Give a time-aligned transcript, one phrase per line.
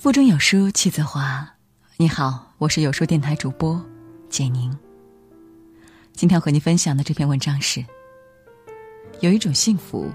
[0.00, 1.46] 腹中有书气自华。
[1.98, 3.78] 你好，我是有书电台主播
[4.30, 4.74] 简宁。
[6.14, 7.84] 今天和你分享的这篇文章是：
[9.20, 10.10] 有一种幸福，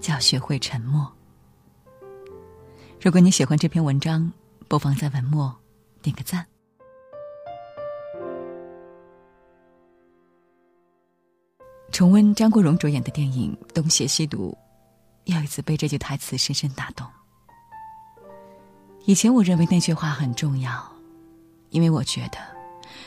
[0.00, 1.12] 叫学会沉默。
[3.02, 4.32] 如果你喜欢这篇文章，
[4.68, 5.52] 不妨在文末
[6.00, 6.46] 点个赞。
[11.90, 14.56] 重温张国荣主演的电影《东邪西毒》，
[15.34, 17.04] 又一次被这句台词深深打动。
[19.08, 20.86] 以前我认为那句话很重要，
[21.70, 22.36] 因为我觉得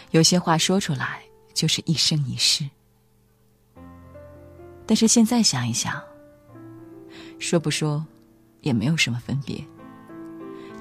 [0.09, 1.21] 有些话说出来
[1.53, 2.67] 就是一生一世。
[4.87, 6.01] 但是现在想一想，
[7.37, 8.03] 说不说
[8.61, 9.63] 也没有什么分别，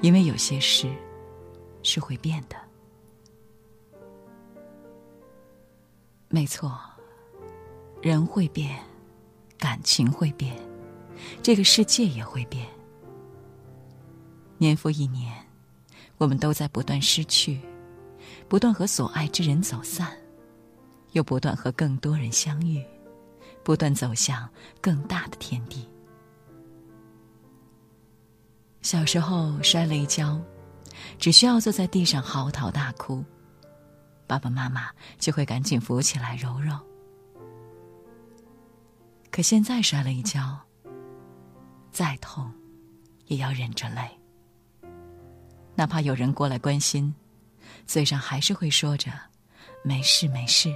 [0.01, 0.91] 因为有些事
[1.83, 2.55] 是会变的。
[6.29, 6.79] 没错，
[8.01, 8.75] 人会变，
[9.59, 10.57] 感情会变，
[11.43, 12.65] 这个世界也会变。
[14.61, 15.33] 年复一年，
[16.19, 17.59] 我们都在不断失去，
[18.47, 20.15] 不断和所爱之人走散，
[21.13, 22.85] 又不断和更多人相遇，
[23.63, 24.47] 不断走向
[24.79, 25.89] 更大的天地。
[28.83, 30.39] 小时候摔了一跤，
[31.17, 33.25] 只需要坐在地上嚎啕大哭，
[34.27, 36.77] 爸爸妈妈就会赶紧扶起来揉揉。
[39.31, 40.55] 可现在摔了一跤，
[41.89, 42.53] 再痛，
[43.25, 44.20] 也要忍着泪。
[45.75, 47.13] 哪怕有人过来关心，
[47.87, 49.11] 嘴上还是会说着
[49.83, 50.73] “没事没事”，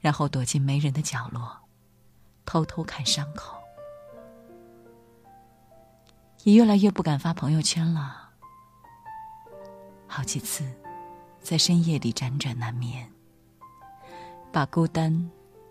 [0.00, 1.56] 然后躲进没人的角落，
[2.44, 3.56] 偷偷看伤口。
[6.44, 8.30] 也越来越不敢发朋友圈了。
[10.06, 10.64] 好几次，
[11.40, 13.10] 在深夜里辗转难眠，
[14.52, 15.30] 把孤单、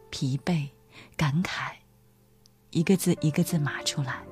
[0.09, 0.69] 疲惫、
[1.17, 1.71] 感慨，
[2.71, 4.23] 一个字一个字码出来，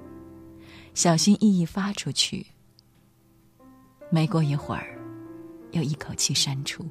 [0.93, 2.45] 小心翼翼发出去。
[4.13, 4.95] 没过一会儿，
[5.71, 6.85] 又一口气删除。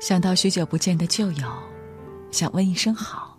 [0.00, 1.48] 想到许久不见的旧友，
[2.32, 3.38] 想问一声好，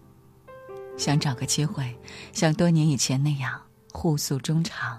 [0.97, 1.93] 想找个机会
[2.31, 4.97] 像多年以前那样互诉衷肠，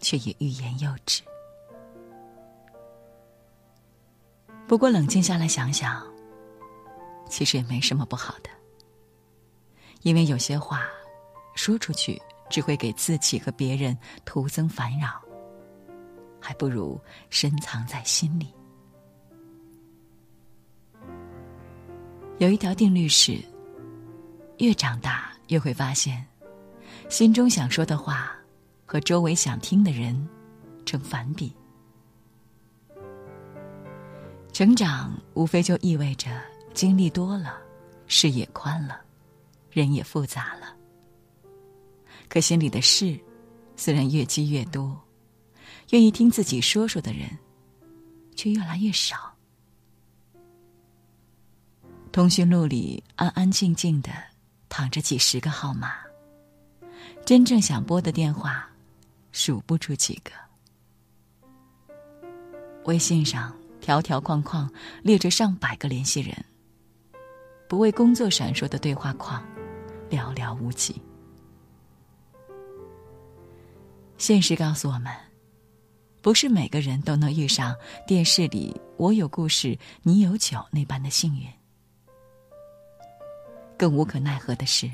[0.00, 1.22] 却也欲言又止。
[4.66, 6.04] 不过冷静下来想想，
[7.28, 8.50] 其实也没什么不好的，
[10.02, 10.88] 因为有些话
[11.54, 12.20] 说出去。
[12.50, 13.96] 只会给自己和别人
[14.26, 15.22] 徒增烦扰，
[16.38, 17.00] 还不如
[17.30, 18.52] 深藏在心里。
[22.38, 23.38] 有一条定律是：
[24.58, 26.26] 越长大，越会发现，
[27.08, 28.34] 心中想说的话
[28.84, 30.28] 和周围想听的人
[30.84, 31.54] 成反比。
[34.52, 36.30] 成长无非就意味着
[36.74, 37.58] 经历多了，
[38.06, 39.00] 视野宽了，
[39.70, 40.74] 人也复杂了。
[42.30, 43.18] 可心里的事，
[43.76, 44.98] 虽然越积越多，
[45.90, 47.28] 愿意听自己说说的人，
[48.36, 49.34] 却越来越少。
[52.12, 54.10] 通讯录里安安静静的
[54.68, 55.92] 躺着几十个号码，
[57.26, 58.70] 真正想拨的电话，
[59.32, 60.30] 数不出几个。
[62.84, 66.44] 微信上条条框框列着上百个联系人，
[67.68, 69.44] 不为工作闪烁的对话框，
[70.08, 71.02] 寥寥无几。
[74.20, 75.10] 现实告诉我们，
[76.20, 77.74] 不是每个人都能遇上
[78.06, 81.48] 电视里“我有故事，你有酒”那般的幸运。
[83.78, 84.90] 更无可奈何的是，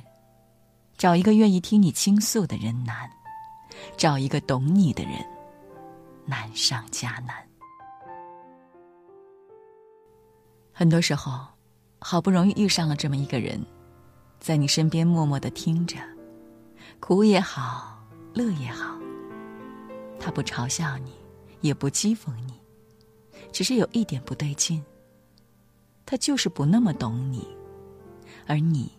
[0.97, 3.11] 找一个愿意听你倾诉的人难，
[3.97, 5.15] 找一个懂你的人
[6.25, 7.35] 难上加难。
[10.73, 11.45] 很多时候，
[11.99, 13.61] 好不容易遇上了这么一个人，
[14.39, 15.97] 在你身边默默的听着，
[17.01, 18.01] 苦也好，
[18.33, 18.96] 乐也好。
[20.27, 21.13] 他不嘲笑你，
[21.61, 22.55] 也不讥讽你，
[23.53, 24.85] 只是有一点不对劲。
[26.05, 27.47] 他就是不那么懂你，
[28.45, 28.91] 而你，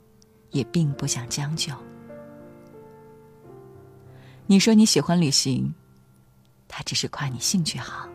[0.51, 1.73] 也并不想将就。
[4.45, 5.69] 你说你喜欢旅行，
[6.65, 8.07] 他只是夸你兴趣好。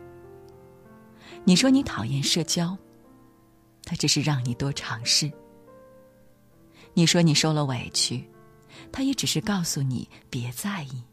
[1.45, 2.75] 你说你讨厌社交，
[3.85, 5.31] 他只是让你多尝试。
[6.95, 8.27] 你说你受了委屈，
[8.91, 11.05] 他也只是告诉你别在意。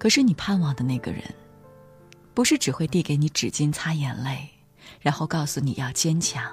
[0.00, 1.22] 可是你盼望的那个人，
[2.32, 4.48] 不是只会递给你纸巾擦眼泪，
[4.98, 6.50] 然后告诉你要坚强，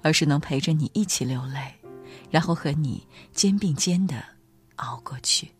[0.00, 1.74] 而是能陪着你一起流泪，
[2.30, 4.24] 然后和你肩并肩的
[4.76, 5.50] 熬过去。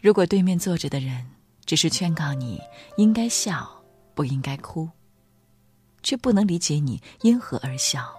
[0.00, 1.28] 如果对面坐着的人
[1.66, 2.60] 只是劝告你
[2.96, 3.82] 应该笑，
[4.14, 4.88] 不应该哭，
[6.04, 8.14] 却不能理解你因何而笑，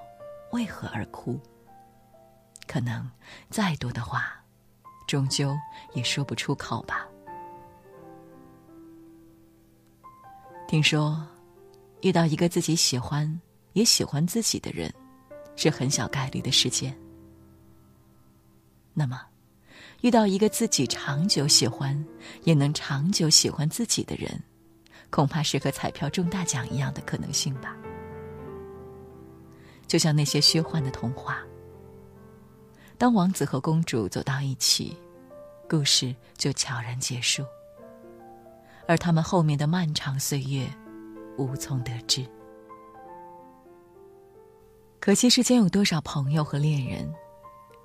[0.52, 1.40] 为何而哭，
[2.68, 3.10] 可能
[3.50, 4.43] 再多的话，
[5.14, 5.56] 终究
[5.94, 7.08] 也说不出口吧。
[10.68, 11.24] 听说，
[12.02, 13.40] 遇到一个自己喜欢
[13.74, 14.92] 也喜欢自己的人，
[15.56, 16.98] 是很小概率的事件。
[18.92, 19.22] 那么，
[20.02, 22.04] 遇到一个自己长久喜欢
[22.44, 24.42] 也能长久喜欢自己的人，
[25.12, 27.78] 恐怕是和彩票中大奖一样的可能性吧。
[29.86, 31.38] 就像那些虚幻的童话，
[32.98, 34.98] 当王子和公主走到一起，
[35.74, 37.44] 故事就悄然结束。
[38.88, 40.68] 而他们后面的漫长岁月，
[41.36, 42.24] 无从得知。
[45.00, 47.12] 可惜世间有多少朋友和恋人，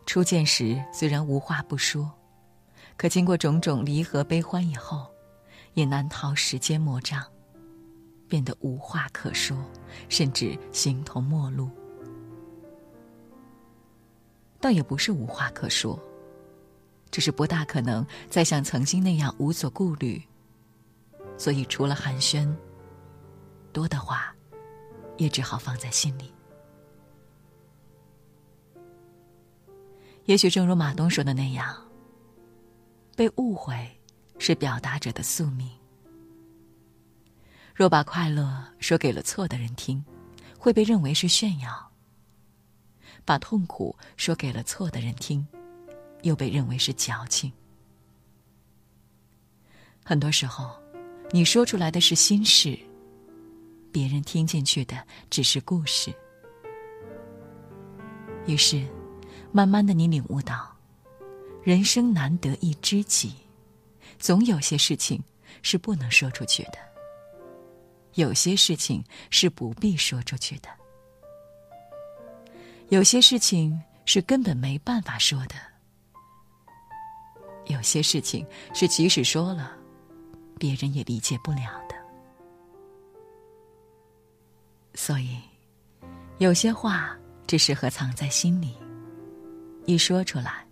[0.04, 2.12] 初见时虽然无话不说，
[2.98, 5.06] 可经过种种离合悲欢以后，
[5.72, 7.24] 也难逃时间魔障，
[8.28, 9.56] 变得无话可说，
[10.10, 11.70] 甚至形同陌路。
[14.60, 15.98] 倒也不是无话可说，
[17.10, 20.22] 只是不大可能再像曾经那样无所顾虑。
[21.36, 22.52] 所以，除了寒暄，
[23.72, 24.34] 多的话，
[25.16, 26.32] 也只好放在心里。
[30.24, 31.74] 也许正如马东说的那样，
[33.16, 33.74] 被误会
[34.38, 35.70] 是表达者的宿命。
[37.74, 40.04] 若把快乐说给了错的人听，
[40.58, 41.70] 会被认为是炫耀；
[43.24, 45.46] 把痛苦说给了错的人听，
[46.22, 47.52] 又被认为是矫情。
[50.04, 50.70] 很多时候。
[51.30, 52.74] 你说出来的是心事，
[53.92, 54.96] 别人听进去的
[55.28, 56.10] 只是故事。
[58.46, 58.82] 于是，
[59.52, 60.74] 慢慢的你领悟到，
[61.62, 63.34] 人生难得一知己，
[64.18, 65.22] 总有些事情
[65.60, 66.78] 是不能说出去的，
[68.14, 70.70] 有些事情是不必说出去的，
[72.88, 75.56] 有些事情是根本没办法说的，
[77.68, 79.76] 有些事情是即使说了。
[80.58, 81.94] 别人也理解不了的，
[84.92, 85.40] 所以
[86.38, 87.16] 有些话
[87.46, 88.76] 只适合藏在心里，
[89.86, 90.66] 一说出来，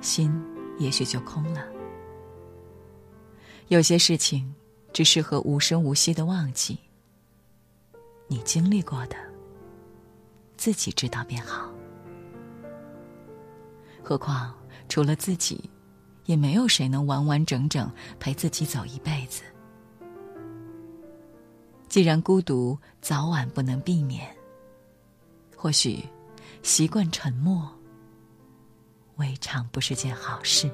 [0.00, 0.32] 心
[0.78, 1.60] 也许就空了；
[3.66, 4.50] 有些事情
[4.94, 6.78] 只适合无声无息的忘记，
[8.28, 9.16] 你经历过的，
[10.56, 11.70] 自己知道便好。
[14.02, 14.56] 何况
[14.88, 15.70] 除了自己。
[16.28, 17.90] 也没有谁能完完整整
[18.20, 19.42] 陪自己走一辈子。
[21.88, 24.28] 既然孤独早晚不能避免，
[25.56, 26.04] 或许
[26.62, 27.66] 习惯沉默，
[29.16, 30.70] 未尝不是件好事。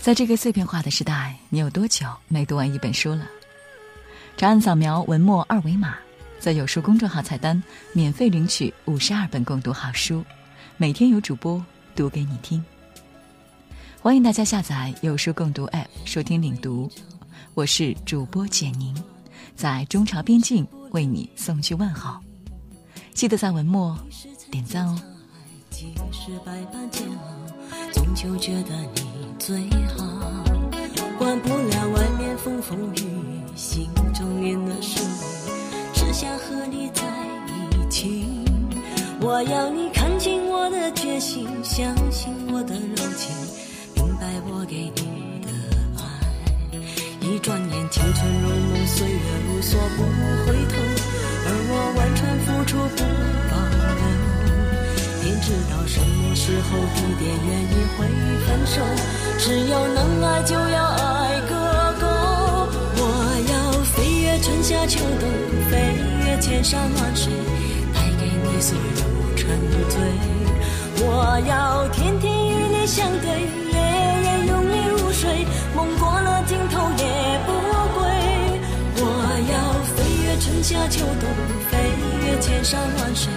[0.00, 3.30] 在这个碎片化的时代，你有多久没读完一本书了？
[4.36, 5.96] 长按扫描文末二维码。
[6.44, 7.60] 在有书公众号菜单
[7.94, 10.22] 免费领取五十二本共读好书，
[10.76, 11.64] 每天有主播
[11.96, 12.62] 读给你听。
[13.98, 16.90] 欢迎大家下载有书共读 App 收听领读，
[17.54, 18.94] 我是主播简宁，
[19.56, 22.20] 在中朝边境为你送去问候。
[23.14, 23.98] 记得在文末
[24.50, 25.00] 点赞哦。
[27.90, 29.58] 终究觉得你最
[29.96, 30.04] 好
[31.16, 35.00] 管不了外面风风雨雨，心中念的是
[36.14, 37.02] 想和你在
[37.74, 38.22] 一起，
[39.20, 43.34] 我要你看清我的决心，相信我的柔情，
[43.96, 45.50] 明白我给你的
[45.98, 46.06] 爱。
[47.20, 50.06] 一转眼，青春如梦，岁月如梭，不
[50.46, 50.78] 回头。
[51.46, 53.02] 而我完全付出不
[53.50, 53.58] 保
[53.98, 54.06] 留。
[55.18, 58.06] 天知道什么时候、地点、原因会
[58.46, 58.78] 分手，
[59.40, 61.52] 只要能爱，就要爱个
[61.98, 62.06] 够。
[63.02, 63.02] 我
[63.50, 65.33] 要飞越春夏秋冬。
[66.44, 67.32] 千山万水，
[67.94, 69.48] 带给你所有沉
[69.88, 69.98] 醉。
[70.98, 73.76] 我要天天与你相对，夜
[74.24, 75.46] 夜拥你入睡。
[75.74, 77.48] 梦过了尽头也不
[77.94, 77.98] 归。
[79.00, 79.02] 我
[79.50, 79.54] 要
[79.96, 81.26] 飞越春夏秋冬，
[81.70, 81.78] 飞
[82.20, 83.32] 越千山万水，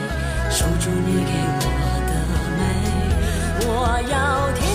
[0.50, 1.32] 守住你给
[1.64, 1.66] 我
[2.10, 2.12] 的
[2.60, 2.62] 美。
[3.68, 3.72] 我
[4.12, 4.67] 要天。